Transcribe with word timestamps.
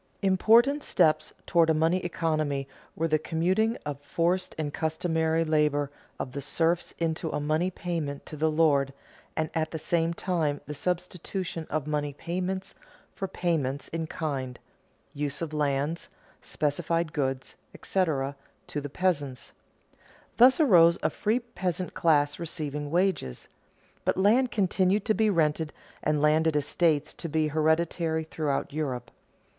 Important 0.23 0.81
steps 0.81 1.31
toward 1.45 1.69
a 1.69 1.75
money 1.75 1.99
economy 1.99 2.67
were 2.95 3.07
the 3.07 3.19
commuting 3.19 3.77
of 3.85 4.01
forced 4.01 4.55
or 4.57 4.71
customary 4.71 5.45
labor 5.45 5.91
of 6.19 6.31
the 6.31 6.41
serfs 6.41 6.95
into 6.97 7.29
a 7.29 7.39
money 7.39 7.69
payment 7.69 8.25
to 8.25 8.35
the 8.35 8.49
lord, 8.49 8.93
and 9.37 9.51
at 9.53 9.69
the 9.69 9.77
same 9.77 10.11
time 10.15 10.59
the 10.65 10.73
substitution 10.73 11.67
of 11.69 11.85
money 11.85 12.13
payments 12.13 12.73
for 13.13 13.27
payments 13.27 13.89
in 13.89 14.07
kind 14.07 14.57
(use 15.13 15.39
of 15.39 15.53
lands, 15.53 16.09
specified 16.41 17.13
goods, 17.13 17.55
etc.) 17.75 18.35
to 18.65 18.81
the 18.81 18.89
peasants. 18.89 19.51
Thus 20.37 20.59
arose 20.59 20.97
a 21.03 21.11
free 21.11 21.37
peasant 21.41 21.93
class 21.93 22.39
receiving 22.39 22.89
wages. 22.89 23.49
But 24.03 24.17
land 24.17 24.49
continued 24.49 25.05
to 25.05 25.13
be 25.13 25.29
rented 25.29 25.71
and 26.01 26.23
landed 26.23 26.55
estates 26.55 27.13
to 27.13 27.29
be 27.29 27.49
hereditary 27.49 28.23
throughout 28.23 28.73
Europe. 28.73 29.11